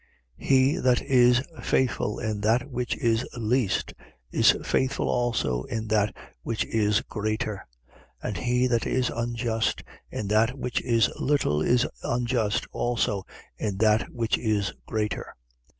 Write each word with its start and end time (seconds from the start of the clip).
He 0.39 0.77
that 0.77 0.99
is 1.03 1.43
faithful 1.61 2.17
in 2.17 2.41
that 2.41 2.67
which 2.71 2.97
is 2.97 3.23
least 3.37 3.93
is 4.31 4.57
faithful 4.63 5.07
also 5.07 5.61
in 5.65 5.89
that 5.89 6.15
which 6.41 6.65
is 6.65 7.01
greater: 7.01 7.67
and 8.19 8.35
he 8.35 8.65
that 8.65 8.87
is 8.87 9.11
unjust 9.11 9.83
in 10.09 10.27
that 10.29 10.57
which 10.57 10.81
is 10.81 11.11
little 11.19 11.61
is 11.61 11.85
unjust 12.01 12.65
also 12.71 13.27
in 13.59 13.77
that 13.77 14.09
which 14.11 14.39
is 14.39 14.73
greater. 14.87 15.35